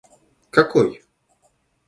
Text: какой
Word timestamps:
какой 0.51 0.89